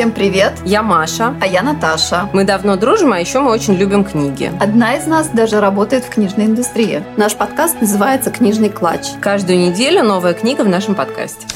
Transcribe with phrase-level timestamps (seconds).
[0.00, 0.54] Всем привет!
[0.64, 1.34] Я Маша.
[1.42, 2.30] А я Наташа.
[2.32, 4.50] Мы давно дружим, а еще мы очень любим книги.
[4.58, 7.04] Одна из нас даже работает в книжной индустрии.
[7.18, 9.08] Наш подкаст называется «Книжный клатч».
[9.20, 11.46] Каждую неделю новая книга в нашем подкасте.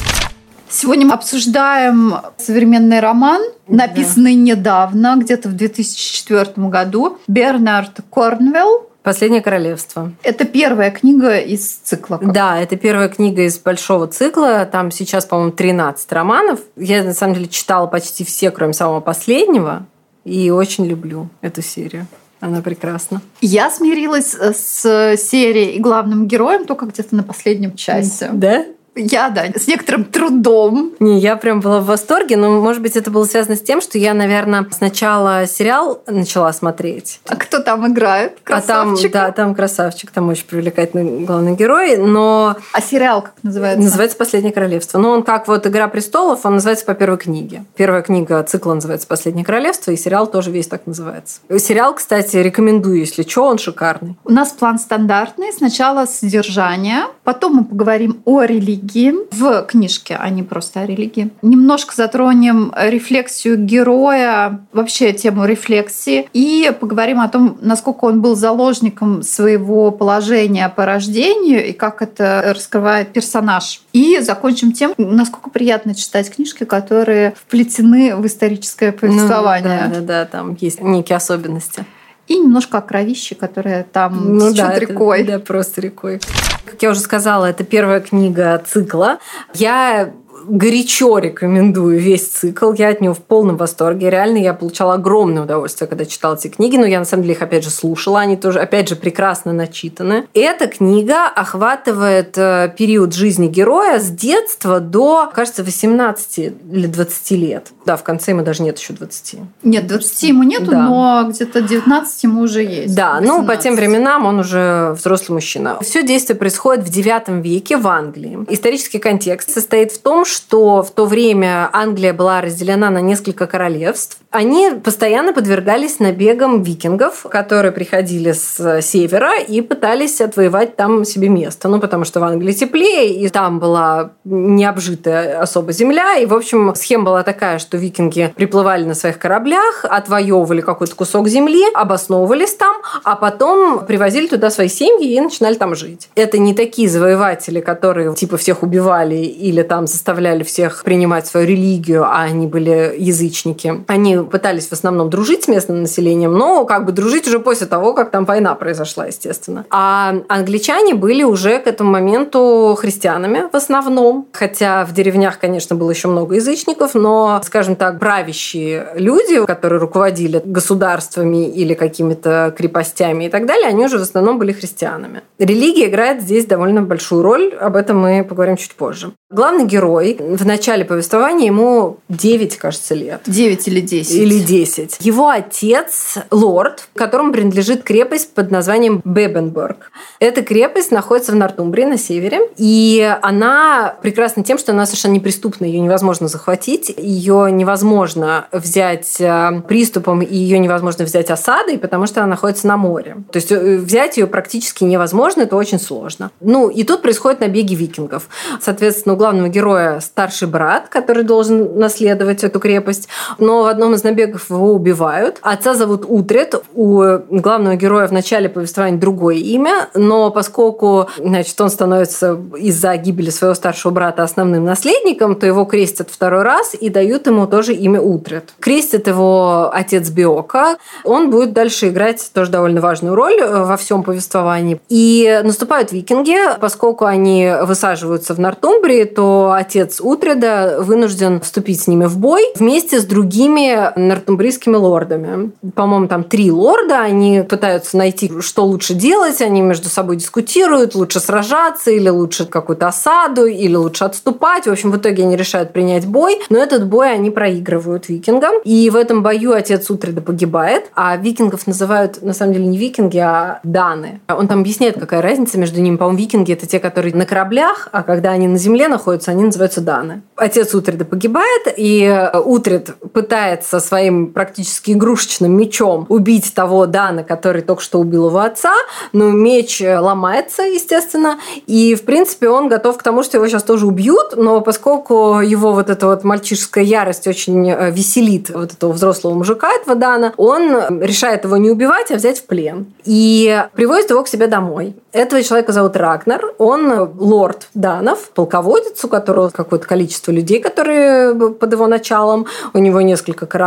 [0.68, 4.40] Сегодня мы обсуждаем современный роман, написанный да.
[4.42, 10.12] недавно, где-то в 2004 году, Бернард Корнвелл Последнее королевство.
[10.22, 12.16] Это первая книга из цикла.
[12.16, 12.32] Как?
[12.32, 14.64] Да, это первая книга из большого цикла.
[14.64, 16.60] Там сейчас, по-моему, 13 романов.
[16.74, 19.84] Я, на самом деле, читала почти все, кроме самого последнего.
[20.24, 22.06] И очень люблю эту серию.
[22.40, 23.20] Она прекрасна.
[23.42, 28.30] Я смирилась с серией и главным героем только где-то на последнем часе.
[28.32, 28.64] Да?
[28.96, 30.92] Я, да, с некоторым трудом.
[31.00, 33.98] Не, я прям была в восторге, но, может быть, это было связано с тем, что
[33.98, 37.20] я, наверное, сначала сериал начала смотреть.
[37.26, 38.38] А кто там играет?
[38.44, 39.10] Красавчик?
[39.10, 42.56] А там, да, там красавчик, там очень привлекательный главный герой, но...
[42.72, 43.82] А сериал как называется?
[43.82, 44.98] Называется «Последнее королевство».
[44.98, 47.64] Но он как вот «Игра престолов», он называется по первой книге.
[47.76, 51.40] Первая книга цикла называется «Последнее королевство», и сериал тоже весь так называется.
[51.58, 54.16] Сериал, кстати, рекомендую, если что, он шикарный.
[54.24, 55.52] У нас план стандартный.
[55.52, 61.30] Сначала содержание, потом мы поговорим о религии, религии в книжке, а не просто о религии.
[61.42, 69.22] Немножко затронем рефлексию героя, вообще тему рефлексии, и поговорим о том, насколько он был заложником
[69.22, 73.82] своего положения по рождению и как это раскрывает персонаж.
[73.92, 79.84] И закончим тем, насколько приятно читать книжки, которые вплетены в историческое повествование.
[79.86, 81.84] Ну, да, да, да, там есть некие особенности
[82.26, 85.22] и немножко о кровище, которое там ну, да, рекой.
[85.22, 86.20] Это, да, просто рекой.
[86.64, 89.18] Как я уже сказала, это первая книга цикла.
[89.52, 90.12] Я
[90.46, 92.72] горячо рекомендую весь цикл.
[92.72, 94.10] Я от него в полном восторге.
[94.10, 96.76] Реально, я получала огромное удовольствие, когда читала эти книги.
[96.76, 98.20] Но я, на самом деле, их, опять же, слушала.
[98.20, 100.26] Они тоже, опять же, прекрасно начитаны.
[100.34, 107.72] Эта книга охватывает э, период жизни героя с детства до, кажется, 18 или 20 лет.
[107.86, 109.38] Да, в конце ему даже нет еще 20.
[109.62, 110.88] Нет, 20 ему нету, да.
[110.88, 112.94] но где-то 19 ему уже есть.
[112.94, 113.28] Да, 18.
[113.28, 115.78] ну, по тем временам он уже взрослый мужчина.
[115.80, 118.38] Все действие происходит в 9 веке в Англии.
[118.48, 124.18] Исторический контекст состоит в том, что в то время Англия была разделена на несколько королевств.
[124.34, 131.68] Они постоянно подвергались набегам викингов, которые приходили с севера и пытались отвоевать там себе место.
[131.68, 136.16] Ну, потому что в Англии теплее, и там была необжитая особо земля.
[136.16, 141.28] И, в общем, схема была такая, что викинги приплывали на своих кораблях, отвоевывали какой-то кусок
[141.28, 146.08] земли, обосновывались там, а потом привозили туда свои семьи и начинали там жить.
[146.16, 151.46] Это не такие завоеватели, которые типа всех убивали или там заставляли заставляли всех принимать свою
[151.46, 153.84] религию, а они были язычники.
[153.86, 157.92] Они пытались в основном дружить с местным населением, но как бы дружить уже после того,
[157.94, 159.64] как там война произошла, естественно.
[159.70, 165.90] А англичане были уже к этому моменту христианами в основном, хотя в деревнях, конечно, было
[165.90, 173.28] еще много язычников, но, скажем так, правящие люди, которые руководили государствами или какими-то крепостями и
[173.28, 175.22] так далее, они уже в основном были христианами.
[175.38, 179.12] Религия играет здесь довольно большую роль, об этом мы поговорим чуть позже.
[179.30, 183.22] Главный герой в начале повествования ему 9, кажется, лет.
[183.26, 184.13] 9 или 10.
[184.22, 184.98] Или 10.
[185.00, 189.90] Его отец– лорд, которому принадлежит крепость под названием Бебенберг.
[190.20, 195.64] Эта крепость находится в Нортумбрии на севере, и она прекрасна тем, что она совершенно неприступна,
[195.64, 202.20] ее невозможно захватить, ее невозможно взять э, приступом, и ее невозможно взять осадой, потому что
[202.20, 203.16] она находится на море.
[203.32, 206.30] То есть э, взять ее практически невозможно, это очень сложно.
[206.40, 208.28] Ну, и тут происходят набеги викингов.
[208.60, 213.08] Соответственно, главного героя старший брат, который должен наследовать эту крепость.
[213.38, 215.38] Но в одном из набегов его убивают.
[215.42, 216.54] Отца зовут Утрет.
[216.74, 223.30] У главного героя в начале повествования другое имя, но поскольку значит, он становится из-за гибели
[223.30, 228.00] своего старшего брата основным наследником, то его крестят второй раз и дают ему тоже имя
[228.00, 228.54] Утрет.
[228.60, 230.76] Крестит его отец Биока.
[231.04, 234.80] Он будет дальше играть тоже довольно важную роль э, во всем повествовании.
[234.88, 242.06] И наступают викинги, поскольку они высаживаются в Нортумбрии, то отец Утреда вынужден вступить с ними
[242.06, 245.52] в бой вместе с другими нортумбрийскими лордами.
[245.74, 251.20] По-моему, там три лорда, они пытаются найти, что лучше делать, они между собой дискутируют, лучше
[251.20, 254.66] сражаться или лучше какую-то осаду, или лучше отступать.
[254.66, 258.54] В общем, в итоге они решают принять бой, но этот бой они проигрывают викингам.
[258.64, 263.18] И в этом бою отец Утреда погибает, а викингов называют, на самом деле, не викинги,
[263.18, 264.20] а даны.
[264.28, 265.96] Он там объясняет, какая разница между ними.
[265.96, 269.80] По-моему, викинги– это те, которые на кораблях, а когда они на земле находятся, они называются
[269.80, 270.22] Даны.
[270.36, 277.82] Отец Утрида погибает, и Утрид пытается своим практически игрушечным мечом убить того Дана, который только
[277.82, 278.74] что убил его отца,
[279.12, 283.86] но меч ломается, естественно, и, в принципе, он готов к тому, что его сейчас тоже
[283.86, 289.34] убьют, но поскольку его вот эта вот мальчишеская ярость очень э, веселит вот этого взрослого
[289.34, 292.86] мужика, этого Дана, он решает его не убивать, а взять в плен.
[293.04, 294.94] И привозит его к себе домой.
[295.12, 296.54] Этого человека зовут Рагнар.
[296.58, 302.46] Он лорд Данов, полководец, у которого какое-то количество людей, которые под его началом.
[302.72, 303.63] У него несколько кораблей.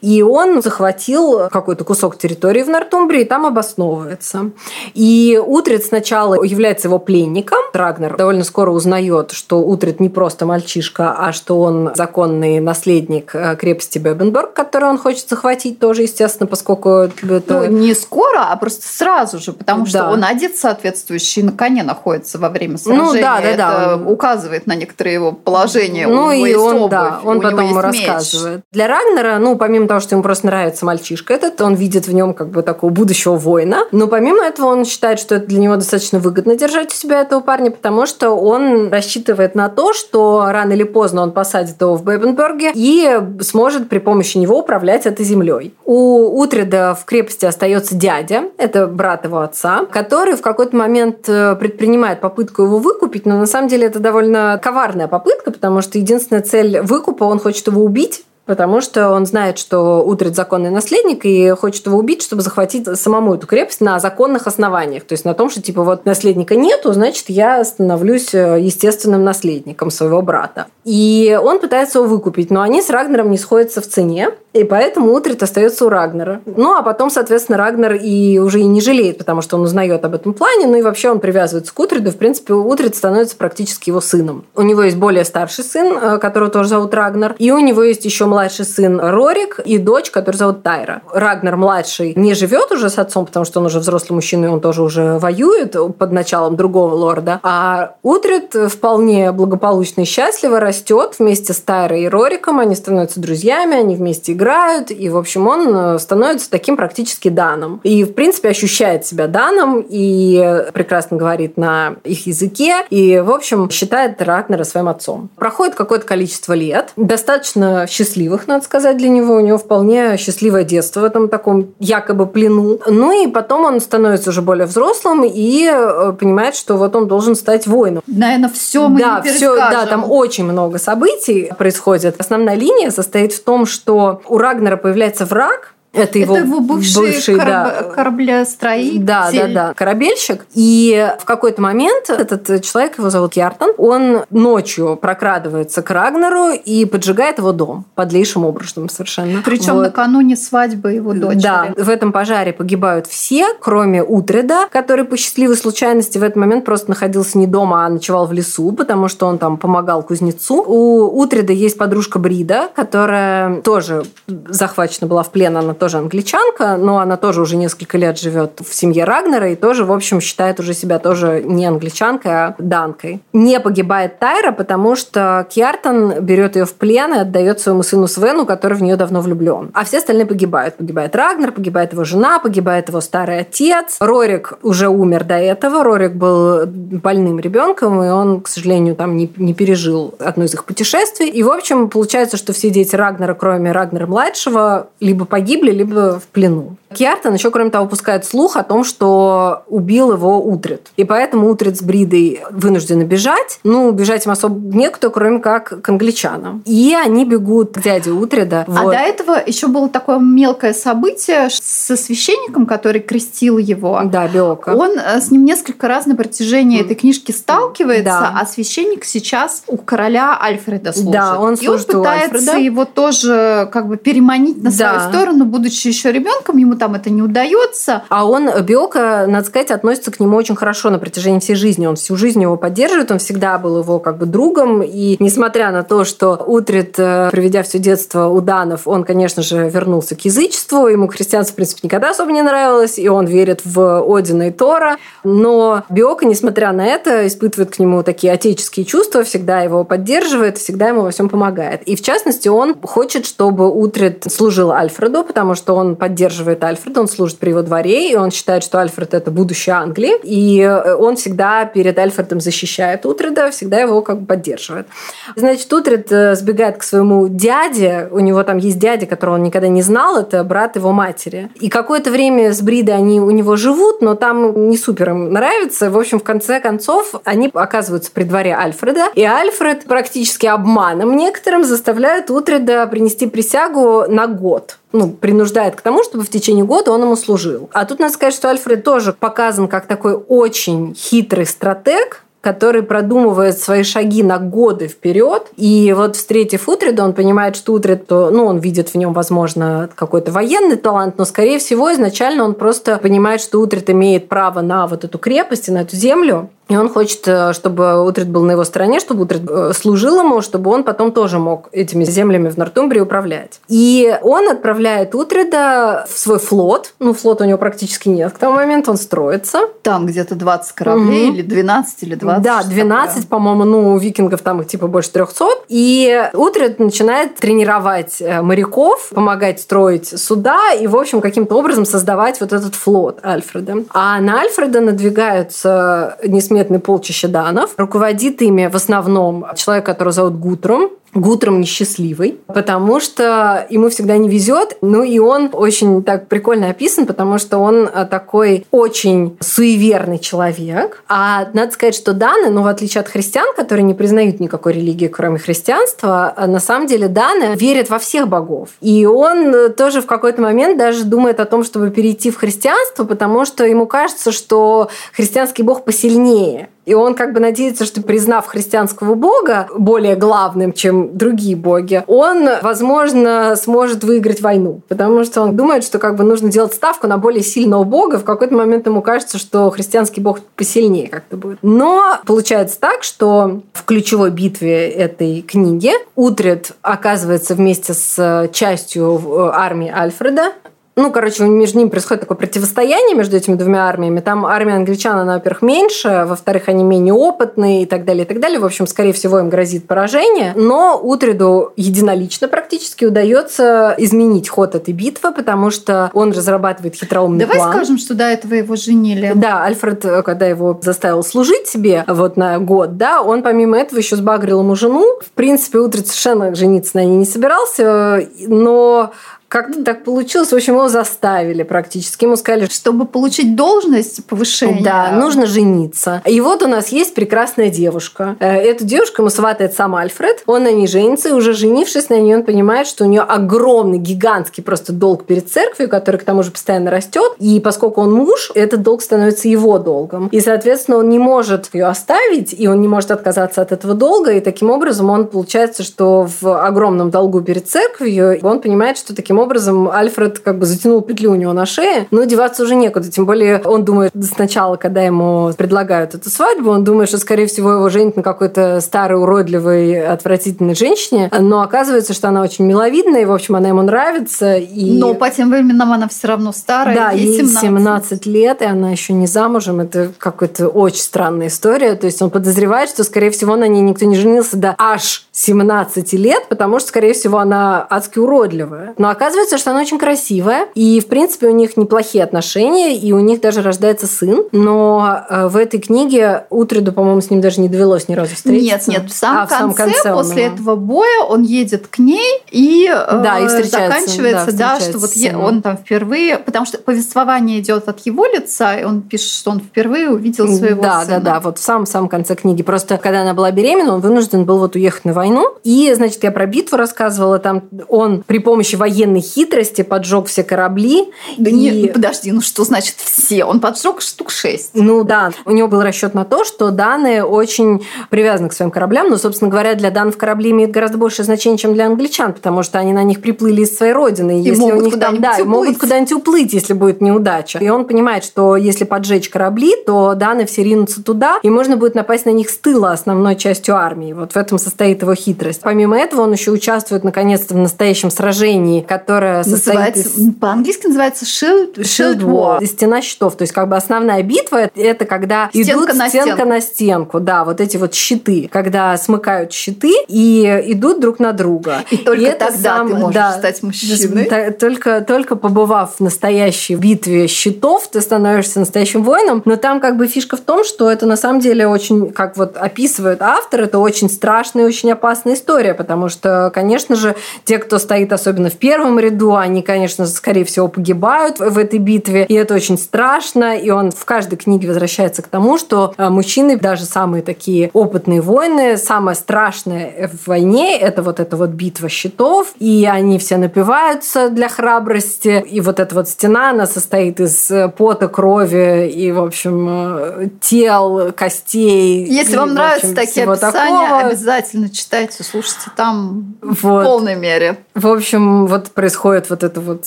[0.00, 4.50] И он захватил какой-то кусок территории в Нортумбрии и там обосновывается.
[4.94, 7.60] И Утрид сначала является его пленником.
[7.72, 13.56] Рагнар довольно скоро узнает, что Утрид не просто мальчишка, а что он законный наследник э,
[13.56, 17.14] крепости Бебенберг, который он хочет захватить тоже, естественно, поскольку это...
[17.48, 22.38] Ну, не скоро, а просто сразу же, потому что он одет соответствующий на коне находится
[22.38, 23.04] во время сражения.
[23.04, 23.94] Ну, да, да, да.
[23.94, 26.06] Это указывает на некоторые его положения.
[26.06, 28.56] Ну, и он, обувь, да, он потом рассказывает.
[28.56, 28.64] Меч.
[28.72, 32.34] Для Рагнера, ну, помимо того, что ему просто нравится мальчишка этот, он видит в нем
[32.34, 33.84] как бы такого будущего воина.
[33.92, 37.40] Но помимо этого он считает, что это для него достаточно выгодно держать у себя этого
[37.40, 42.04] парня, потому что он рассчитывает на то, что рано или поздно он посадит его в
[42.04, 45.74] Бебенберге и сможет при помощи него управлять этой землей.
[45.84, 51.56] У Утрида в крепости остается дядя, это брат его отца, который в какой-то момент э,
[51.56, 56.42] предпринимает попытку его выкупить, но на самом деле это довольно коварная попытка, потому что единственная
[56.42, 61.50] цель выкупа, он хочет его убить, Потому что он знает, что Утрид законный наследник и
[61.50, 65.04] хочет его убить, чтобы захватить самому эту крепость на законных основаниях.
[65.04, 69.90] То есть на том, что типа вот наследника нету, значит, я становлюсь э, естественным наследником
[69.90, 70.66] своего брата.
[70.84, 74.30] И он пытается его выкупить, но они с Рагнером не сходятся в цене.
[74.54, 76.40] И поэтому Утрит остается у Рагнера.
[76.46, 80.14] Ну, а потом, соответственно, Рагнер и уже и не жалеет, потому что он узнает об
[80.14, 82.12] этом плане, ну и вообще он привязывается к Утриду.
[82.12, 84.44] В принципе, Утрит становится практически его сыном.
[84.54, 88.04] У него есть более старший сын, э, которого тоже зовут Рагнер, и у него есть
[88.04, 91.02] еще младший сын Рорик и дочь, которую зовут Тайра.
[91.12, 94.60] Рагнер младший не живет уже с отцом, потому что он уже взрослый мужчина, и он
[94.60, 97.40] тоже уже воюет под началом другого лорда.
[97.42, 102.58] А Утрит вполне благополучно и счастливо растет вместе с Тайрой и Рориком.
[102.58, 107.80] Они становятся друзьями, они вместе играют и, в общем, он э, становится таким практически данным.
[107.84, 113.70] И, в принципе, ощущает себя данным и прекрасно говорит на их языке, и, в общем,
[113.70, 115.30] считает Рагнера своим отцом.
[115.36, 119.34] Проходит какое-то количество лет, достаточно счастливых, надо сказать, для него.
[119.34, 122.80] У него вполне счастливое детство в этом таком якобы плену.
[122.86, 127.36] Ну и потом он становится уже более взрослым и э, понимает, что вот он должен
[127.36, 128.02] стать воином.
[128.06, 132.20] Наверное, все мы да, не все, да, там очень много событий происходит.
[132.20, 137.12] Основная линия состоит в том, что у Рагнера появляется враг, это его, это его бывший,
[137.12, 137.64] бывший кораб...
[137.64, 139.02] да, кораблестроитель.
[139.02, 140.46] Да, да, да, корабельщик.
[140.54, 146.84] И в какой-то момент этот человек, его зовут Яртон, он ночью прокрадывается к Рагнеру и
[146.84, 149.42] поджигает его дом подлейшим образом совершенно.
[149.44, 149.82] Причем вот.
[149.82, 151.42] накануне свадьбы его дочери.
[151.42, 156.64] Да, в этом пожаре погибают все, кроме Утреда, который по счастливой случайности в этот момент
[156.64, 160.62] просто находился не дома, а ночевал в лесу, потому что он там помогал кузнецу.
[160.66, 164.04] У Утреда есть подружка Брида, которая тоже
[164.48, 168.74] захвачена была в плен, она тоже англичанка, но она тоже уже несколько лет живет в
[168.74, 173.20] семье Рагнера и тоже, в общем, считает уже себя тоже не англичанкой, а данкой.
[173.34, 178.46] Не погибает Тайра, потому что Кьяртон берет ее в плен и отдает своему сыну Свену,
[178.46, 179.72] который в нее давно влюблен.
[179.74, 180.76] А все остальные погибают.
[180.76, 183.98] Погибает Рагнер, погибает его жена, погибает его старый отец.
[184.00, 185.84] Рорик уже умер до этого.
[185.84, 190.64] Рорик был больным ребенком, и он, к сожалению, там не, не пережил одно из их
[190.64, 191.28] путешествий.
[191.28, 196.76] И, в общем, получается, что все дети Рагнера, кроме Рагнера-младшего, либо погибли, либо в плену.
[196.94, 200.88] Кьяртон еще, кроме того, пускает слух о том, что убил его Утрид.
[200.96, 203.60] И поэтому Утрид с Бридой вынуждены бежать.
[203.64, 206.62] Ну, бежать им особо некуда, кроме как к англичанам.
[206.64, 208.64] И они бегут к дяде Утрида.
[208.68, 214.00] А до этого еще было такое мелкое событие со священником, который крестил его.
[214.04, 214.70] Да, Биока.
[214.70, 218.38] Он э, с ним несколько раз на протяжении этой книжки сталкивается, да.
[218.40, 221.12] а священник сейчас у короля Альфреда служит.
[221.12, 224.98] Да, он служит И он пытается его тоже как бы переманить на да.
[224.98, 228.02] свою сторону, будучи еще ребенком, ему там это не удается.
[228.10, 231.86] А он, Биока, надо сказать, относится к нему очень хорошо на протяжении всей жизни.
[231.86, 234.82] Он всю жизнь его поддерживает, он всегда был его как бы другом.
[234.82, 239.70] И несмотря на то, что Утрит, э, проведя все детство у Данов, он, конечно же,
[239.70, 240.88] вернулся к язычеству.
[240.88, 244.98] Ему христианство, в принципе, никогда особо не нравилось, и он верит в Одина и Тора.
[245.24, 250.88] Но Биока, несмотря на это, испытывает к нему такие отеческие чувства, всегда его поддерживает, всегда
[250.88, 251.82] ему во всем помогает.
[251.84, 257.00] И, в частности, он хочет, чтобы Утрит служил Альфреду, потому что он поддерживает Альфреда Альфреда,
[257.00, 260.94] он служит при его дворе, и он считает, что Альфред– это будущее Англии, и э,
[260.94, 264.88] он всегда перед Альфредом защищает Утреда, всегда его как бы поддерживает.
[265.36, 269.68] Значит, Утред э, сбегает к своему дяде, у него там есть дядя, которого он никогда
[269.68, 271.50] не знал, это брат его матери.
[271.60, 275.90] И какое-то время с Бридой они у него живут, но там не супер им нравится.
[275.90, 281.64] В общем, в конце концов, они оказываются при дворе Альфреда, и Альфред практически обманом некоторым
[281.64, 287.02] заставляет Утреда принести присягу на год ну, принуждает к тому, чтобы в течение года он
[287.02, 287.68] ему служил.
[287.72, 293.58] А тут надо сказать, что Альфред тоже показан как такой очень хитрый стратег, который продумывает
[293.58, 295.46] свои шаги на годы вперед.
[295.56, 300.30] И вот встретив Утреда, он понимает, что Утред, ну, он видит в нем, возможно, какой-то
[300.30, 305.04] военный талант, но, скорее всего, изначально он просто понимает, что Утред имеет право на вот
[305.04, 306.50] эту крепость и на эту землю.
[306.68, 310.40] И он хочет, э, чтобы Утрид был на его стороне, чтобы Утрид э, служил ему,
[310.40, 313.60] чтобы он потом тоже мог этими землями в Нортумбрии управлять.
[313.68, 316.94] И он отправляет Утрида в свой флот.
[317.00, 319.60] Ну, флота у него практически нет к тому моменту, он строится.
[319.82, 321.36] Там где-то 20 кораблей, угу.
[321.36, 322.42] или 12, или 20.
[322.42, 325.44] Да, 12, по-моему, ну, у викингов там их типа больше 300.
[325.68, 332.40] И Утрид начинает тренировать э, моряков, помогать строить суда и, в общем, каким-то образом создавать
[332.40, 333.84] вот этот флот Альфреда.
[333.90, 337.74] А на Альфреда надвигаются несмотря несметные полчища данов.
[337.76, 340.90] Руководит ими в основном человек, которого зовут Гутрум.
[341.14, 344.76] Гутром несчастливый, потому что ему всегда не везет.
[344.82, 351.04] Ну и он очень так прикольно описан, потому что он э, такой очень суеверный человек.
[351.08, 355.06] А надо сказать, что Даны, ну в отличие от христиан, которые не признают никакой религии,
[355.06, 358.70] кроме христианства, э, на самом деле Даны верят во всех богов.
[358.80, 363.04] И он э, тоже в какой-то момент даже думает о том, чтобы перейти в христианство,
[363.04, 366.68] потому что ему кажется, что христианский бог посильнее.
[366.84, 372.48] И он как бы надеется, что признав христианского бога более главным, чем другие боги, он,
[372.62, 374.82] возможно, сможет выиграть войну.
[374.88, 378.18] Потому что он думает, что как бы нужно делать ставку на более сильного бога.
[378.18, 381.58] В какой-то момент ему кажется, что христианский бог посильнее как-то будет.
[381.62, 389.50] Но получается так, что в ключевой битве этой книги Утред оказывается вместе с частью э,
[389.52, 390.52] армии Альфреда,
[390.96, 394.20] ну, короче, между ними происходит такое противостояние между этими двумя армиями.
[394.20, 398.38] Там армия англичан, она, во-первых, меньше, во-вторых, они менее опытные и так далее, и так
[398.38, 398.60] далее.
[398.60, 400.52] В общем, скорее всего, им грозит поражение.
[400.54, 407.58] Но Утреду единолично практически удается изменить ход этой битвы, потому что он разрабатывает хитроумный Давай
[407.58, 407.72] план.
[407.72, 409.32] скажем, что до этого его женили.
[409.34, 414.14] Да, Альфред, когда его заставил служить себе вот на год, да, он помимо этого еще
[414.14, 415.18] сбагрил ему жену.
[415.20, 419.12] В принципе, Утред совершенно жениться на ней не собирался, но
[419.48, 420.50] как-то так получилось.
[420.50, 422.24] В общем, его заставили практически.
[422.24, 424.82] Ему сказали, чтобы получить должность, повышение.
[424.82, 426.22] Да, нужно жениться.
[426.26, 428.36] И вот у нас есть прекрасная девушка.
[428.40, 430.42] Э, эту девушку ему сватает сам Альфред.
[430.46, 433.98] Он на ней женится, и уже женившись на ней, он понимает, что у нее огромный,
[433.98, 437.34] гигантский просто долг перед церковью, который к тому же постоянно растет.
[437.38, 440.28] И поскольку он муж, этот долг становится его долгом.
[440.28, 444.32] И, соответственно, он не может ее оставить, и он не может отказаться от этого долга.
[444.32, 449.33] И таким образом он получается, что в огромном долгу перед церковью он понимает, что таким
[449.38, 453.10] образом образом Альфред как бы затянул петлю у него на шее, но деваться уже некуда.
[453.10, 457.72] Тем более он думает сначала, когда ему предлагают эту свадьбу, он думает, что, скорее всего,
[457.72, 461.30] его женят на какой-то старой, уродливой, отвратительной женщине.
[461.38, 464.56] Но оказывается, что она очень миловидная, и, в общем, она ему нравится.
[464.56, 464.98] И...
[464.98, 466.94] Но по тем временам она все равно старая.
[466.94, 467.60] Да, ей 17.
[467.60, 469.80] 17 лет, и она еще не замужем.
[469.80, 471.94] Это какая-то очень странная история.
[471.94, 476.12] То есть он подозревает, что, скорее всего, на ней никто не женился до аж 17
[476.12, 478.94] лет, потому что, скорее всего, она адски уродливая.
[478.98, 483.18] Но оказывается, что она очень красивая, и, в принципе, у них неплохие отношения, и у
[483.18, 484.44] них даже рождается сын.
[484.52, 488.92] Но э, в этой книге Утреду, по-моему, с ним даже не довелось ни разу встретиться.
[488.92, 490.54] Нет, нет, в самом, а, конце, в самом конце, после он...
[490.54, 495.10] этого боя он едет к ней и, э, да, и заканчивается, да, да что вот
[495.34, 499.58] он там впервые, потому что повествование идет от его лица, и он пишет, что он
[499.58, 501.18] впервые увидел своего да, сына.
[501.18, 502.62] Да, да, да, вот в самом-самом конце книги.
[502.62, 505.23] Просто когда она была беременна, он вынужден был вот уехать на войну.
[505.62, 511.10] И, значит, я про битву рассказывала, там он при помощи военной хитрости поджег все корабли.
[511.38, 511.54] Да и...
[511.54, 513.44] нет, подожди, ну что значит все?
[513.44, 514.70] Он поджег штук шесть.
[514.74, 519.08] Ну да, у него был расчет на то, что Даны очень привязаны к своим кораблям,
[519.08, 522.78] но, собственно говоря, для данных корабли имеют гораздо большее значение, чем для англичан, потому что
[522.78, 524.40] они на них приплыли из своей родины.
[524.40, 525.46] И если могут у них там, да, уплыть.
[525.46, 527.58] могут куда-нибудь уплыть, если будет неудача.
[527.58, 531.94] И он понимает, что если поджечь корабли, то Даны все ринутся туда, и можно будет
[531.94, 534.12] напасть на них с тыла основной частью армии.
[534.12, 535.60] Вот в этом состоит его его хитрость.
[535.62, 540.34] Помимо этого, он еще участвует наконец-то в настоящем сражении, которое состоит из...
[540.34, 542.64] По-английски называется Shield, Shield War.
[542.64, 543.36] Стена щитов.
[543.36, 546.48] То есть, как бы основная битва– это когда стенка идут на стенка стенку.
[546.48, 547.20] на стенку.
[547.20, 548.48] Да, вот эти вот щиты.
[548.52, 551.84] Когда смыкают щиты и идут друг на друга.
[551.90, 554.52] И только это тогда сам- ты можешь да, стать мужчиной.
[554.58, 559.42] Только, только побывав в настоящей битве щитов, ты становишься настоящим воином.
[559.44, 562.56] Но там как бы фишка в том, что это на самом деле очень, как вот
[562.56, 567.78] описывает автор, это очень страшная и очень опасная история, потому что, конечно же, те, кто
[567.78, 572.54] стоит особенно в первом ряду, они, конечно, скорее всего, погибают в этой битве, и это
[572.54, 577.22] очень страшно, и он в каждой книге возвращается к тому, что э, мужчины, даже самые
[577.22, 583.18] такие опытные воины, самое страшное в войне– это вот эта вот битва щитов, и они
[583.18, 588.88] все напиваются для храбрости, и вот эта вот стена, она состоит из э, пота, крови
[588.88, 592.06] и, в общем, э, тел, костей.
[592.06, 593.98] Если и, вам нравятся общем, такие описания, такого.
[594.08, 596.84] обязательно читайте, слушайте там в Вот.
[596.84, 597.58] полной мере.
[597.74, 599.86] В общем, вот происходит вот эта вот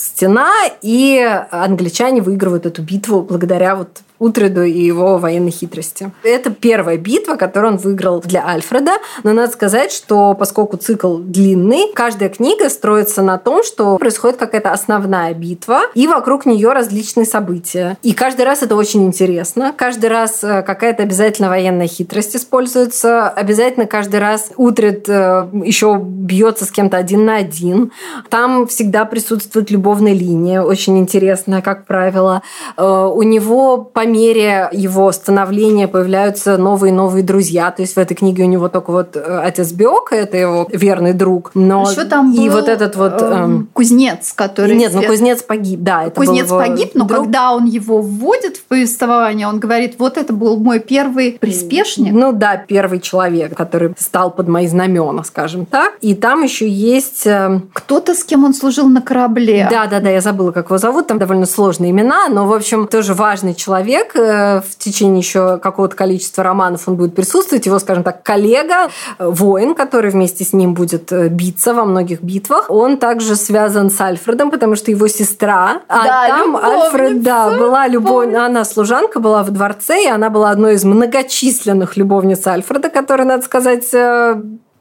[0.00, 0.50] стена,
[0.82, 1.18] и
[1.50, 6.10] англичане выигрывают эту битву благодаря вот Утреду и его военной хитрости.
[6.22, 8.92] Это первая битва, которую он выиграл для Альфреда.
[9.22, 14.72] Но надо сказать, что поскольку цикл длинный, каждая книга строится на том, что происходит какая-то
[14.72, 17.96] основная битва, и вокруг нее различные события.
[18.02, 19.72] И каждый раз это очень интересно.
[19.76, 23.28] Каждый раз э, какая-то обязательно военная хитрость используется.
[23.28, 27.92] Обязательно каждый раз Утред э, еще бьется с кем-то один на один.
[28.30, 32.42] Там всегда присутствует любовная линия, очень интересная, как правило.
[32.76, 37.70] Э, У него по мере его становления появляются новые и новые друзья.
[37.70, 41.12] То есть в этой книге у него только вот э, отец Биока, это его верный
[41.12, 41.50] друг.
[41.54, 43.20] Но Еще там и был, вот этот вот...
[43.22, 44.74] эм, эм, кузнец, который...
[44.76, 46.04] Нет, ну кузнец погиб, да.
[46.04, 47.20] Это был Кузнец его погиб, но друг.
[47.24, 52.12] когда он его вводит в повествование, он говорит, вот это был мой первый приспешник.
[52.12, 55.94] Ну да, первый человек, который стал под мои знамена, скажем так.
[56.00, 57.26] И там еще есть...
[57.26, 59.66] э, Кто-то, с кем он служил на корабле.
[59.70, 61.06] Да, да, да, я забыла, как его зовут.
[61.08, 63.97] Там довольно сложные имена, но, в общем, тоже важный человек.
[64.14, 67.66] Э, В течение еще какого-то количества романов он будет присутствовать.
[67.66, 68.88] Его, скажем так, коллега,
[69.18, 72.66] э, воин, который вместе с ним будет э, биться во многих битвах.
[72.68, 75.82] Он также связан с Альфредом, потому что его сестра.
[75.88, 76.84] А Да, там любовница.
[76.84, 78.34] Альфред, да, была любовь.
[78.34, 83.44] Она служанка была в дворце, и она была одной из многочисленных любовниц Альфреда, которая, надо
[83.44, 83.92] сказать,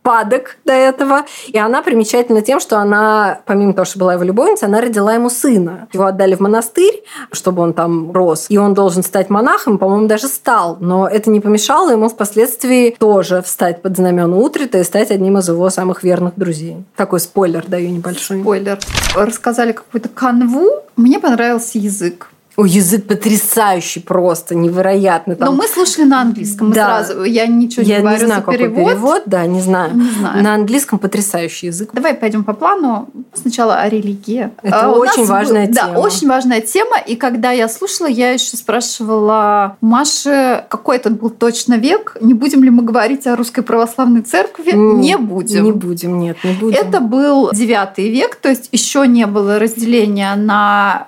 [0.07, 1.25] падок до этого.
[1.47, 5.29] И она примечательна тем, что она, помимо того, что была его любовницей, она родила ему
[5.29, 5.89] сына.
[5.91, 8.45] Его отдали в монастырь, чтобы он там рос.
[8.47, 10.77] И он должен стать монахом, по-моему, даже стал.
[10.79, 15.49] Но это не помешало ему впоследствии тоже встать под знамена Утрита и стать одним из
[15.49, 16.77] его самых верных друзей.
[16.95, 18.39] Такой спойлер даю небольшой.
[18.39, 18.79] Спойлер.
[19.13, 20.69] Рассказали какую-то канву.
[20.95, 22.29] Мне понравился язык.
[22.57, 25.35] О, язык потрясающий просто, невероятный.
[25.35, 25.49] Там...
[25.49, 26.69] Но мы слушали на английском.
[26.69, 27.03] Мы Да.
[27.05, 29.23] сразу, я ничего Я не говорю не знаю, за какой перевод.
[29.27, 29.95] да, не знаю.
[29.95, 30.43] Не знаю.
[30.43, 31.91] На английском потрясающий язык.
[31.93, 33.09] Давай пойдем по плану.
[33.35, 34.49] Сначала о религии.
[34.63, 35.97] Это А, очень важная был- Да, тема.
[35.99, 36.97] очень важная тема.
[36.97, 42.17] И когда я слушала, я еще спрашивала Маши, какой это был точно век.
[42.21, 44.71] Не будем ли мы говорить о русской православной церкви?
[44.73, 45.63] М, Не будем.
[45.63, 46.75] Не будем, нет, не будем.
[46.75, 51.05] Это был девятый век, то есть еще не было разделения на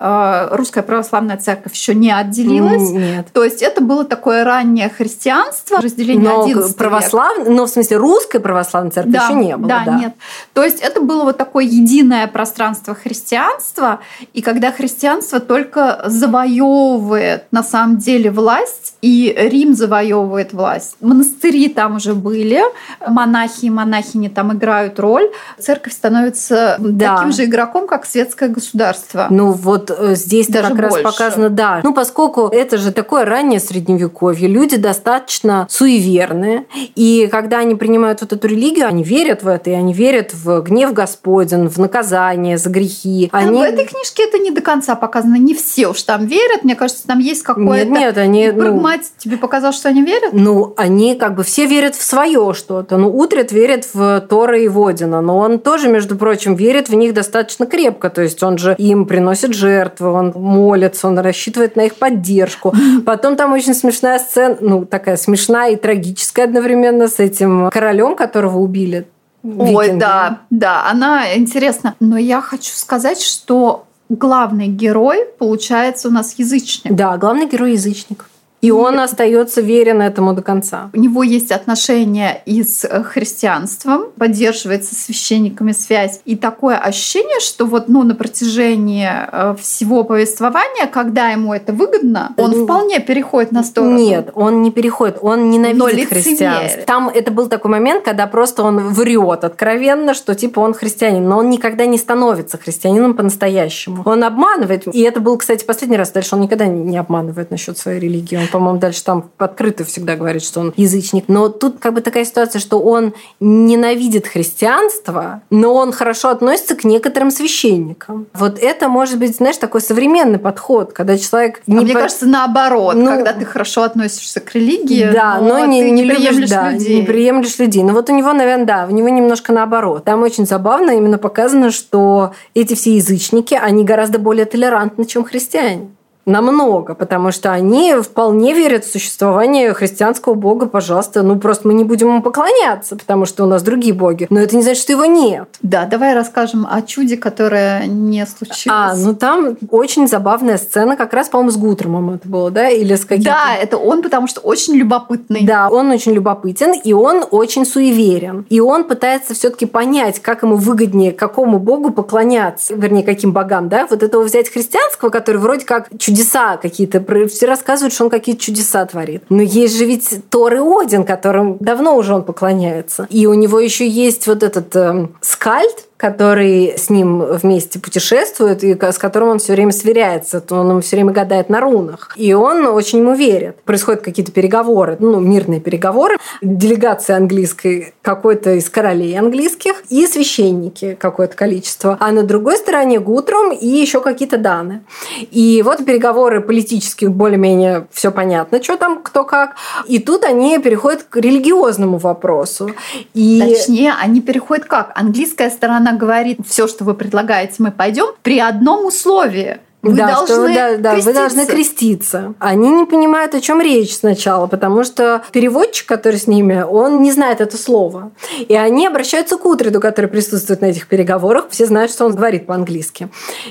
[0.52, 2.90] э, русская православная церковь, еще не отделилась.
[2.92, 3.28] Нет.
[3.34, 6.76] То есть это было такое раннее христианство, разделение Но 11 век.
[6.78, 9.68] православная, но в смысле русской православной церкви Да, еще не было.
[9.68, 10.14] Да, Да, нет.
[10.54, 14.00] То есть это было вот такое единое пространство христианства,
[14.34, 20.96] и когда христианство только завоевывает на самом деле власть, и Рим завоевывает власть.
[21.00, 22.62] Монастыри там уже были,
[23.08, 27.16] монахи и монахини там играют роль, церковь становится Да.
[27.18, 29.28] таким же игроком, как светское государство.
[29.30, 31.04] Ну вот э, здесь Даже как больше.
[31.04, 31.82] раз показано, да.
[31.84, 36.66] Ну поскольку это же такое раннее средневековье, люди достаточно суеверные,
[36.96, 40.62] и когда они принимают вот эту религию, они верят в это, и они верят в
[40.62, 43.30] гнев Господен, в наказание за грехи.
[43.32, 43.60] Они...
[43.60, 45.36] В этой книжке это не до конца показано.
[45.36, 46.64] Не все уж там верят.
[46.64, 47.90] Мне кажется, там есть какое-то...
[47.90, 48.52] Нет, нет, они...
[48.52, 50.34] ну, Прагматик тебе показал, что они верят?
[50.34, 52.98] Ну, они как бы все верят в свое что-то.
[52.98, 57.14] Ну, Утрет верит в Тора и Водина, но он тоже, между прочим, верит в них
[57.14, 58.10] достаточно крепко.
[58.10, 62.74] То есть он же им приносит жертвы, он молится, он рассчитывает на их поддержку.
[63.06, 68.58] Потом там очень смешная сцена, ну, такая смешная и трагическая одновременно с этим королем, которого
[68.58, 69.08] убили.
[69.44, 70.00] Ой, викинги.
[70.00, 71.96] да, да, она интересна.
[72.00, 76.94] Но я хочу сказать, что главный герой, получается, у нас язычник.
[76.94, 78.26] Да, главный герой язычник.
[78.62, 80.90] И он остается верен этому до конца.
[80.94, 86.20] У него есть отношения и с э, христианством, поддерживается священниками связь.
[86.26, 92.34] И такое ощущение, что вот ну, на протяжении э, всего повествования, когда ему это выгодно,
[92.38, 93.98] он Ну, вполне переходит на сторону.
[93.98, 96.82] Нет, он не переходит, он ненавидит христианство.
[96.84, 101.38] Там это был такой момент, когда просто он врет откровенно, что типа он христианин, но
[101.38, 104.04] он никогда не становится христианином по-настоящему.
[104.06, 106.12] Он обманывает, и это был, кстати, последний раз.
[106.12, 108.36] Дальше он никогда не обманывает насчет своей религии.
[108.36, 111.26] Он, по-моему, дальше там открыто всегда говорит, что он язычник.
[111.28, 116.84] Но тут как бы такая ситуация, что он ненавидит христианство, но он хорошо относится к
[116.84, 118.28] некоторым священникам.
[118.34, 122.26] Вот это может быть, знаешь, такой современный подход, когда человек А не мне по- кажется,
[122.26, 126.28] наоборот, Ну, когда ты хорошо относишься к религии, да, но, не, ты не, не, любишь,
[126.28, 127.00] приемлешь да, людей.
[127.00, 127.84] не приемлешь людей.
[127.84, 130.04] Но вот у него, наверное, да, у него немножко наоборот.
[130.06, 135.90] Там очень забавно именно показано, что эти все язычники, они гораздо более толерантны, чем христиане.
[136.30, 141.24] Намного, потому что они вполне верят в существование христианского бога, пожалуйста.
[141.24, 144.28] Ну, просто мы не будем ему поклоняться, потому что у нас другие боги.
[144.30, 145.48] Но это не значит, что его нет.
[145.64, 148.68] Да, давай расскажем о чуде, которое не случилось.
[148.70, 152.70] А, ну там очень забавная сцена, как раз, по-моему, с Гутромом это было, да?
[152.70, 153.32] Или с каким-то...
[153.32, 155.44] да, это он, потому что очень любопытный.
[155.44, 158.46] Да, он очень любопытен, и он очень суеверен.
[158.50, 163.68] И он пытается все таки понять, как ему выгоднее, какому богу поклоняться, вернее, каким богам,
[163.68, 163.88] да?
[163.90, 168.86] Вот этого взять христианского, который вроде как чудеса какие-то, все рассказывают, что он какие-то чудеса
[168.86, 169.24] творит.
[169.30, 173.08] Но есть же ведь Тор и Один, которым давно уже он поклоняется.
[173.10, 178.74] И у него еще есть вот этот эм, скальд, который с ним вместе путешествует и
[178.80, 182.14] с которым он все время сверяется, то он ему все время гадает на рунах.
[182.16, 183.62] И он очень ему верит.
[183.64, 186.16] Происходят какие-то переговоры, ну, мирные переговоры.
[186.42, 191.98] Делегация английской, какой-то из королей английских и священники какое-то количество.
[192.00, 194.84] А на другой стороне Гутрум и еще какие-то даны.
[195.32, 199.56] И вот переговоры политические, более-менее все понятно, что там, кто как.
[199.86, 202.72] И тут они переходят к религиозному вопросу.
[203.14, 203.42] И...
[203.42, 204.94] Точнее, они переходят как?
[204.96, 209.60] Английская сторона говорит, все, что вы предлагаете, мы пойдем при одном условии.
[209.82, 211.14] Вы да, должны что вы, да, да, вы креститься.
[211.22, 212.34] должны креститься.
[212.40, 217.14] Они не понимают, о чем речь сначала, потому что переводчик, который с ними, он не
[217.14, 218.12] знает это слово.
[218.40, 221.46] И они обращаются к Утриду, который присутствует на этих переговорах.
[221.50, 223.08] Все знают, что он говорит по-английски.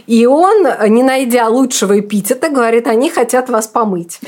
[0.06, 4.20] И он, не найдя лучшего эпитета, говорит, они хотят вас помыть.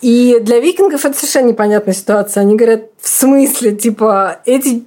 [0.00, 2.42] И для викингов это совершенно непонятная ситуация.
[2.42, 4.84] Они говорят, в смысле, типа, эти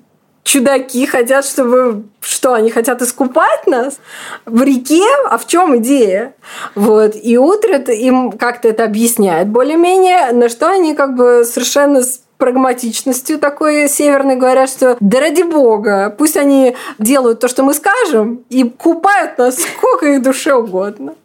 [0.48, 4.00] чудаки хотят, чтобы что, они хотят искупать нас
[4.46, 5.04] в реке?
[5.30, 6.34] А в чем идея?
[6.74, 7.16] Вот.
[7.22, 13.40] И Утрет им как-то это объясняет более-менее, на что они как бы совершенно с прагматичностью
[13.40, 18.64] такой северной говорят, что да ради бога, пусть они делают то, что мы скажем, и
[18.64, 21.16] купают нас сколько их душе угодно.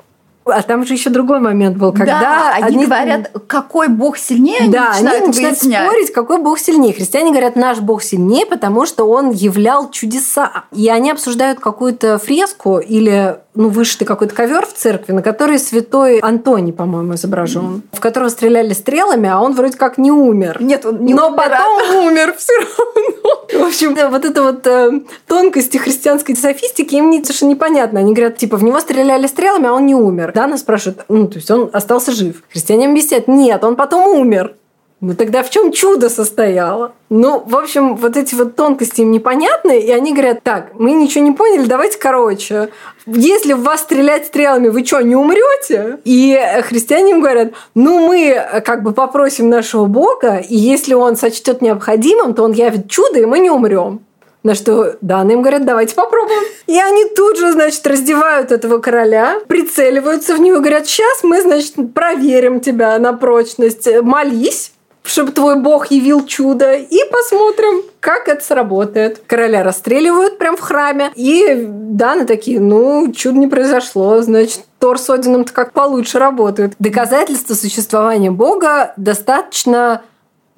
[0.44, 4.90] А там же еще другой момент был, когда да, они, говорят, какой бог сильнее, да,
[4.90, 5.86] они начинают, они начинают выяснять.
[5.86, 6.92] спорить, какой бог сильнее.
[6.92, 10.64] Христиане говорят, наш бог сильнее, потому что он являл чудеса.
[10.72, 16.18] И они обсуждают какую-то фреску или ну, вышитый какой-то ковер в церкви, на которой святой
[16.20, 20.56] Антоний, по-моему, изображен, в которого стреляли стрелами, а он вроде как не умер.
[20.60, 21.62] Нет, он не Но умирает.
[21.62, 23.64] потом умер все равно.
[23.64, 28.00] В общем, вот это вот э, тонкости христианской софистики им не, совершенно непонятно.
[28.00, 30.31] Они говорят, типа, в него стреляли стрелами, а он не умер.
[30.34, 32.42] Да, нас спрашивают, ну, то есть он остался жив.
[32.50, 34.54] Христиане объясняют, нет, он потом умер.
[35.02, 36.92] Ну тогда в чем чудо состояло?
[37.10, 41.24] Ну, в общем, вот эти вот тонкости им непонятны, и они говорят, так, мы ничего
[41.24, 42.68] не поняли, давайте короче.
[43.06, 45.98] Если в вас стрелять стрелами, вы что, не умрете?
[46.04, 51.16] И христиане им говорят, ну мы э, как бы попросим нашего Бога, и если он
[51.16, 54.02] сочтет необходимым, то он явит чудо, и мы не умрем.
[54.42, 56.42] На что Даны им говорят, давайте попробуем.
[56.66, 61.74] И они тут же, значит, раздевают этого короля, прицеливаются в него говорят, сейчас мы, значит,
[61.94, 63.88] проверим тебя на прочность.
[64.02, 64.72] Молись,
[65.04, 69.22] чтобы твой бог явил чудо, и посмотрим, как это сработает.
[69.26, 75.08] Короля расстреливают прям в храме, и Даны такие, ну, чудо не произошло, значит, Тор с
[75.08, 76.74] Одином-то как получше работают.
[76.80, 80.02] Доказательство существования бога достаточно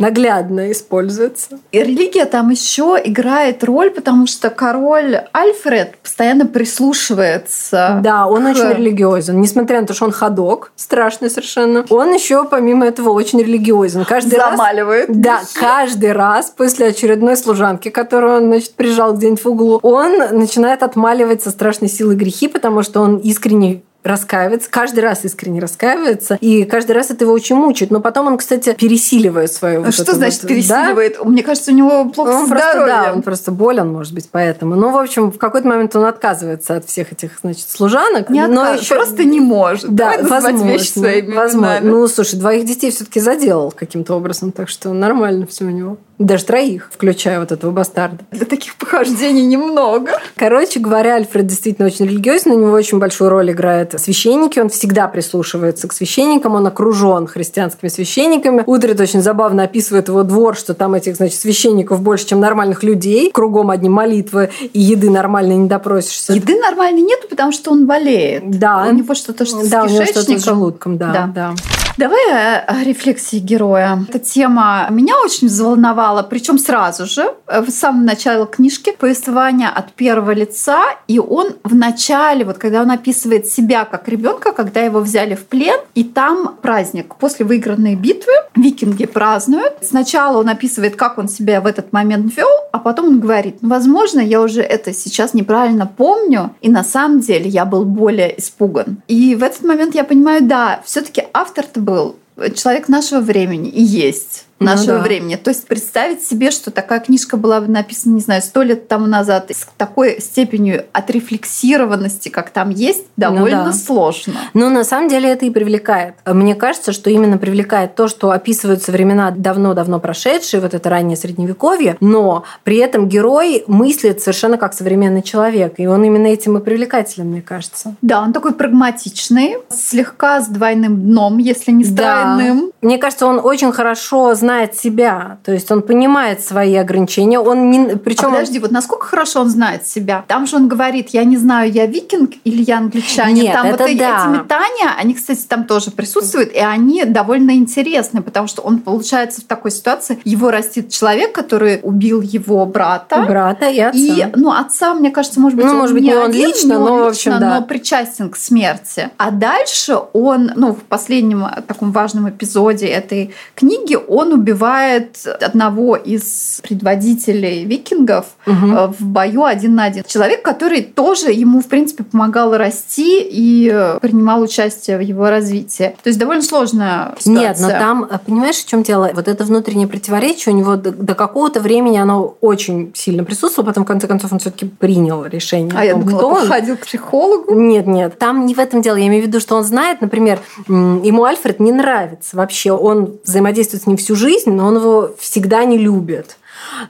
[0.04, 1.58] наглядно используется.
[1.72, 8.00] И религия там еще играет роль, потому что король Альфред постоянно прислушивается.
[8.02, 9.40] Да, он к- очень религиозен.
[9.40, 11.84] Несмотря на то, что он ходок, страшный совершенно.
[11.88, 14.04] Он еще, помимо этого, очень религиозен.
[14.04, 14.50] Каждый раз...
[14.50, 15.06] замаливает.
[15.08, 20.82] Да, каждый раз после очередной служанки, которую он, значит, прижал где-нибудь в углу, он начинает
[20.82, 26.64] отмаливать со страшной силой грехи, потому что он искренне раскаивается, каждый раз искренне раскаивается, и
[26.64, 27.90] каждый раз это его очень мучает.
[27.90, 29.80] Но потом он, кстати, пересиливает свою...
[29.80, 31.16] А вот что значит вот, пересиливает?
[31.18, 31.24] Да?
[31.24, 34.76] Мне кажется, у него плохо он просто, Да, он просто болен, может быть, поэтому.
[34.76, 38.28] Ну, в общем, в какой-то момент он отказывается от всех этих, значит, служанок.
[38.28, 38.94] Не но отказ, еще...
[38.94, 39.94] просто не может.
[39.94, 41.04] Да, возможно.
[41.34, 41.80] возможно.
[41.82, 45.96] Ну, слушай, двоих детей все-таки заделал каким-то образом, так что нормально все у него.
[46.18, 48.24] Даже троих, включая вот этого бастарда.
[48.30, 50.12] Да таких похождений немного.
[50.36, 55.08] Короче говоря, Альфред действительно очень религиозный, у него очень большую роль играет священники, он всегда
[55.08, 58.62] прислушивается к священникам, он окружен христианскими священниками.
[58.64, 63.32] Утрит очень забавно описывает его двор, что там этих, значит, священников больше, чем нормальных людей,
[63.32, 66.32] кругом одни молитвы, и еды нормальной не допросишься.
[66.32, 68.58] Еды нормальной нет, потому что он болеет.
[68.58, 68.86] Да.
[68.88, 71.12] У него что-то что да, с у него что-то с желудком, да.
[71.12, 71.32] да.
[71.34, 71.54] да.
[71.96, 74.04] Давай о рефлексии героя.
[74.08, 79.92] Эта тема меня очень взволновала, причем сразу же, э, в самом начале книжки, повествование от
[79.92, 85.00] первого лица, и он в начале, вот когда он описывает себя как ребенка, когда его
[85.00, 87.14] взяли в плен, и там праздник.
[87.16, 89.74] После выигранной битвы викинги празднуют.
[89.82, 93.68] Сначала он описывает, как он себя в этот момент вел, а потом он говорит, ну,
[93.68, 99.02] возможно, я уже это сейчас неправильно помню, и на самом деле я был более испуган.
[99.08, 102.16] И в этот момент я понимаю, да, все-таки автор-то был
[102.54, 105.04] человек нашего времени и есть нашего ну, да.
[105.04, 105.36] времени.
[105.36, 109.06] То есть представить себе, что такая книжка была бы написана, не знаю, сто лет тому
[109.06, 113.72] назад, с такой степенью отрефлексированности, как там есть, довольно ну, да.
[113.72, 114.34] сложно.
[114.54, 116.14] Но на самом деле это и привлекает.
[116.26, 121.96] Мне кажется, что именно привлекает то, что описываются времена давно-давно прошедшие, вот это раннее средневековье,
[122.00, 127.28] но при этом герой мыслит совершенно как современный человек, и он именно этим и привлекателен,
[127.28, 127.94] мне кажется.
[128.02, 132.36] Да, он такой прагматичный, слегка с двойным дном, если не с да.
[132.36, 132.72] тройным.
[132.80, 137.96] Мне кажется, он очень хорошо знает себя, то есть он понимает свои ограничения, он не,
[137.96, 138.28] причем.
[138.28, 140.24] А подожди, вот насколько хорошо он знает себя?
[140.28, 143.44] Там же он говорит, я не знаю, я викинг или я англичанин.
[143.44, 144.18] Нет, там это вот да.
[144.18, 149.40] эти метания, они, кстати, там тоже присутствуют, и они довольно интересны, потому что он получается
[149.40, 153.98] в такой ситуации, его растит человек, который убил его брата, брата и отца.
[153.98, 156.78] И, ну отца, мне кажется, может быть, ну, он может быть, не он один, лично,
[156.78, 157.60] но, но, в общем, да.
[157.60, 159.10] но причастен к смерти.
[159.16, 166.60] А дальше он, ну в последнем таком важном эпизоде этой книги, он убивает одного из
[166.62, 168.92] предводителей викингов угу.
[168.98, 170.04] в бою один на один.
[170.06, 175.96] Человек, который тоже ему, в принципе, помогал расти и э, принимал участие в его развитии.
[176.02, 177.48] То есть довольно сложная ситуация.
[177.48, 179.10] Нет, но там, э, понимаешь, в чем дело?
[179.14, 183.84] Вот это внутреннее противоречие у него до, до какого-то времени оно очень сильно присутствовало, потом
[183.84, 185.70] в конце концов он все-таки принял решение.
[185.70, 187.54] А том, я думала, кто он ходил к психологу.
[187.54, 188.96] Нет, нет, там не в этом дело.
[188.96, 192.72] Я имею в виду, что он знает, например, ему Альфред не нравится вообще.
[192.72, 194.23] Он взаимодействует с ним всю жизнь,
[194.54, 196.36] но он его всегда не любит.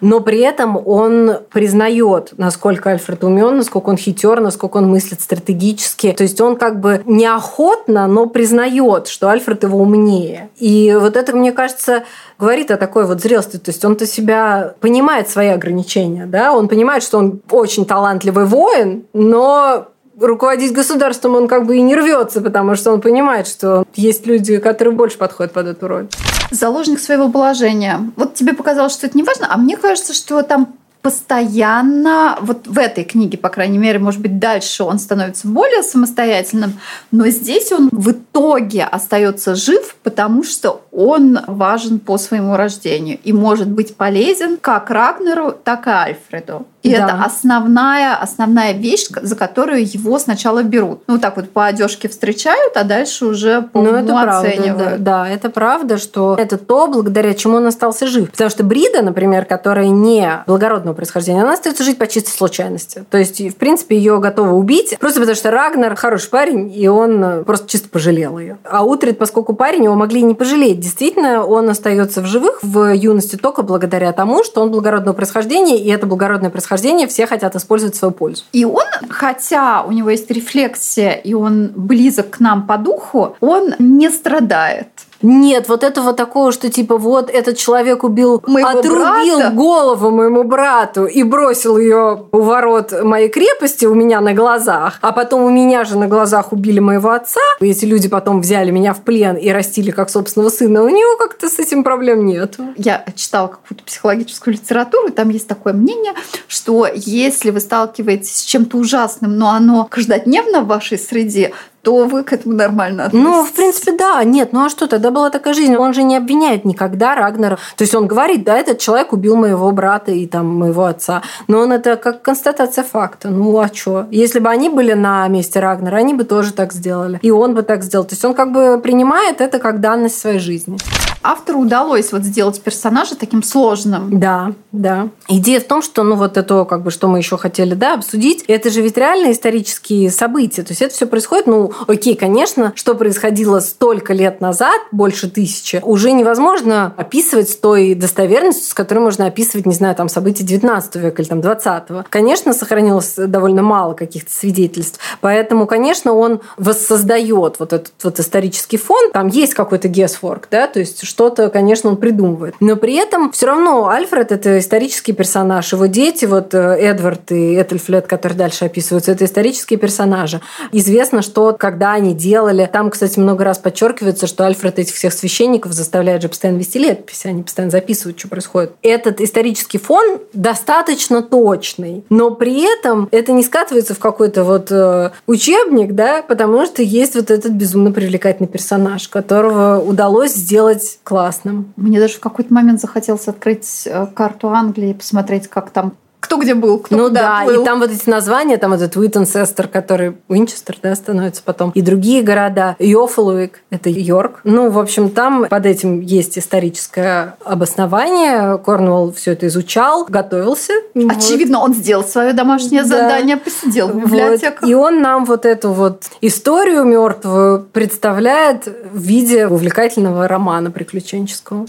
[0.01, 6.13] Но при этом он признает, насколько Альфред умен, насколько он хитер, насколько он мыслит стратегически.
[6.13, 10.51] То есть он как бы неохотно, но признает, что Альфред его умнее.
[10.59, 12.05] И вот это, мне кажется,
[12.39, 13.57] говорит о такой вот зрелости.
[13.57, 19.05] То есть он-то себя понимает свои ограничения, да, он понимает, что он очень талантливый воин,
[19.13, 24.27] но руководить государством он как бы и не рвется, потому что он понимает, что есть
[24.27, 26.09] люди, которые больше подходят под эту роль.
[26.51, 28.11] Заложник своего положения.
[28.17, 30.75] Вот тебе показалось, что это не важно, а мне кажется, что там
[31.05, 36.81] постоянно, вот в этой книге, по крайней мере, может быть, дальше он становится более самостоятельным,
[37.11, 43.35] но здесь он в итоге остается жив, потому что он важен по своему рождению и
[43.35, 46.67] может быть полезен как Рагнеру, так и Альфреду.
[46.85, 46.97] И да.
[46.97, 51.01] это основная, основная вещь, за которую его сначала берут.
[51.07, 54.77] Ну, так вот по одежке встречают, а дальше уже по ну, это оценивают.
[54.77, 58.31] Правда, да, да, это правда, что это то, благодаря чему он остался жив.
[58.31, 63.05] Потому что Брида, например, которая не благородного происхождения, она остается жить по чистой случайности.
[63.11, 67.45] То есть, в принципе, ее готовы убить, просто потому что Рагнар хороший парень, и он
[67.45, 68.59] просто чисто пожалел ее.
[68.63, 70.81] А Утрит, поскольку парень, его могли не пожалеть.
[70.81, 75.89] Действительно, он остается в живых в юности только благодаря тому, что он благородного происхождения, и
[75.89, 78.45] это благородное происхождение происхождения все хотят использовать свою пользу.
[78.53, 83.75] И он, хотя у него есть рефлексия, и он близок к нам по духу, он
[83.79, 84.89] не страдает.
[85.25, 89.55] Нет, вот этого такого, что типа вот этот человек убил, моего отрубил брата?
[89.55, 95.13] голову моему брату и бросил ее у ворот моей крепости у меня на глазах, а
[95.13, 97.41] потом у меня же на глазах убили моего отца.
[97.61, 100.83] И эти люди потом взяли меня в плен и растили как собственного сына.
[100.83, 102.59] У него как-то с этим проблем нет.
[102.77, 106.13] Я читала какую-то психологическую литературу, и там есть такое мнение,
[106.49, 111.53] что если вы сталкиваетесь с чем-то ужасным, но оно каждодневно в вашей среде,
[111.85, 113.31] то вы к этому нормально относитесь.
[113.31, 114.25] Ну, в принципе, да.
[114.25, 115.77] Нет, ну а что, тогда была такая жизнь.
[115.77, 117.59] Он же не обвиняет никогда Рагнера.
[117.77, 121.23] То есть он говорит, да, этот человек убил моего брата и там моего отца.
[121.47, 123.29] Но он это как констатация факта.
[123.29, 124.07] Ну, а что?
[124.11, 127.19] Если бы они были на месте Рагнера, они бы тоже так сделали.
[127.21, 128.05] И он бы так сделал.
[128.05, 130.79] То есть он как бы принимает это как данность своей жизни
[131.25, 134.21] автору удалось вот сделать персонажа таким сложным.
[134.21, 135.09] Да, да.
[135.29, 138.45] Идея в том, что, ну, вот это, как бы, что мы еще хотели, да, обсудить,
[138.47, 140.63] это же ведь реально исторические события.
[140.63, 145.81] То есть это все происходит, ну, окей, конечно, что происходило столько лет назад, больше тысячи,
[145.83, 150.97] уже невозможно описывать с той достоверностью, с которой можно описывать, не знаю, там, события 19
[150.97, 152.05] века или там 20 -го.
[152.09, 154.99] Конечно, сохранилось довольно мало каких-то свидетельств.
[155.21, 159.13] Поэтому, конечно, он воссоздает вот этот вот исторический фон.
[159.13, 162.55] Там есть какой-то guesswork, да, то есть что-то, конечно, он придумывает.
[162.61, 165.73] Но при этом все равно Альфред– это исторический персонаж.
[165.73, 170.41] Его дети, вот э, Эдвард и Этельфлет, которые дальше описываются, это исторические персонажи.
[170.73, 175.73] Известно, что когда они делали, там, кстати, много раз подчеркивается, что Альфред этих всех священников
[175.73, 178.73] заставляет же постоянно вести летописи, они постоянно записывают, что происходит.
[178.83, 185.13] Этот исторический фон достаточно точный, но при этом это не скатывается в какой-то вот э,
[185.27, 191.73] учебник, да, потому что есть вот этот безумно привлекательный персонаж, которого удалось сделать классным.
[191.77, 196.39] Мне даже в какой-то момент захотелось открыть э, карту Англии и посмотреть, как там кто
[196.39, 197.61] где был, кто ну, куда да, плыл.
[197.61, 202.23] и там вот эти названия, там этот Уиттенсестер, который Уинчестер, да, становится потом, и другие
[202.23, 202.77] города.
[202.79, 204.41] Йоффлуик, это Йорк.
[204.45, 208.57] Ну, в общем, там под этим есть историческое обоснование.
[208.57, 210.73] Корнуолл все это изучал, готовился.
[210.95, 211.65] Очевидно, вот.
[211.65, 212.89] он сделал свое домашнее да.
[212.89, 214.63] задание, посидел в библиотеках.
[214.63, 214.71] Вот.
[214.71, 221.67] И он нам вот эту вот историю мертвую представляет в виде увлекательного романа приключенческого.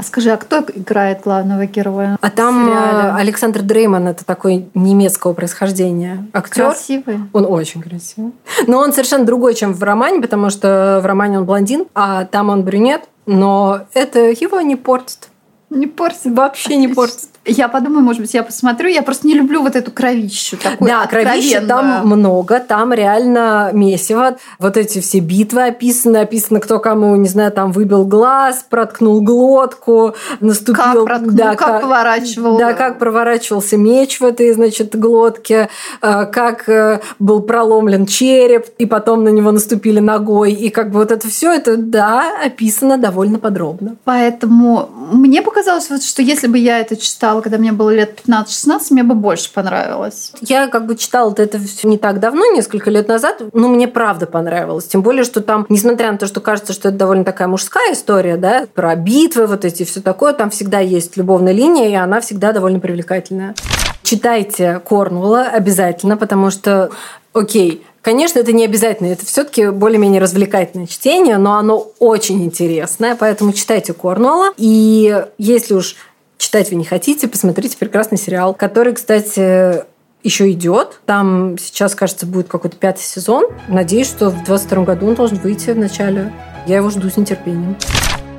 [0.00, 2.16] А скажи, а кто играет главного героя?
[2.22, 6.70] А там э, Александр Дрейман, это такой немецкого происхождения актер.
[6.70, 7.18] Красивый.
[7.34, 8.32] Он очень красивый.
[8.66, 12.48] Но он совершенно другой, чем в романе, потому что в романе он блондин, а там
[12.48, 13.02] он брюнет.
[13.26, 15.28] Но это его не портит.
[15.70, 16.20] Не портит.
[16.24, 17.28] Вообще не портит.
[17.46, 18.88] Я подумаю, может быть, я посмотрю.
[18.88, 20.56] Я просто не люблю вот эту кровищу.
[20.58, 22.58] Такую да, кровища там много.
[22.60, 24.36] Там реально месиво.
[24.58, 26.18] Вот эти все битвы описаны.
[26.18, 30.82] Описано, кто кому, не знаю, там выбил глаз, проткнул глотку, наступил...
[30.82, 32.58] Как проткнул, да, как, как поворачивал.
[32.58, 35.70] Да, как проворачивался меч в этой, значит, глотке,
[36.02, 40.52] э, как э, был проломлен череп, и потом на него наступили ногой.
[40.52, 43.96] И как бы вот это все это, да, описано довольно подробно.
[44.04, 48.80] Поэтому мне показалось, вот, что если бы я это читала, когда мне было лет 15-16,
[48.90, 50.32] мне бы больше понравилось.
[50.40, 54.26] Я как бы читала это все не так давно, несколько лет назад, но мне правда
[54.26, 54.86] понравилось.
[54.86, 58.36] Тем более, что там, несмотря на то, что кажется, что это довольно такая мужская история,
[58.36, 62.52] да, про битвы вот эти, все такое, там всегда есть любовная линия, и она всегда
[62.52, 63.54] довольно привлекательная.
[64.02, 66.90] Читайте Корнуэлла обязательно, потому что,
[67.32, 73.52] окей, Конечно, это не обязательно, это все-таки более-менее развлекательное чтение, но оно очень интересное, поэтому
[73.52, 74.54] читайте Корнуэлла.
[74.56, 75.96] И если уж
[76.38, 79.84] читать вы не хотите, посмотрите прекрасный сериал, который, кстати,
[80.22, 81.00] еще идет.
[81.06, 83.44] Там сейчас, кажется, будет какой-то пятый сезон.
[83.68, 86.32] Надеюсь, что в 22 году он должен выйти в начале.
[86.66, 87.76] Я его жду с нетерпением.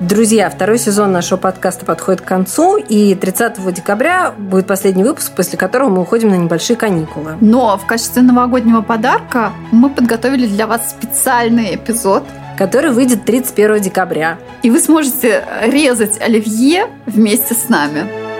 [0.01, 5.59] Друзья, второй сезон нашего подкаста подходит к концу, и 30 декабря будет последний выпуск, после
[5.59, 7.37] которого мы уходим на небольшие каникулы.
[7.39, 12.23] Но в качестве новогоднего подарка мы подготовили для вас специальный эпизод,
[12.57, 14.39] который выйдет 31 декабря.
[14.63, 18.30] И вы сможете резать оливье вместе с нами.